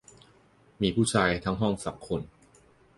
[0.81, 2.21] มีผู้ชายทั้งห้องสองคน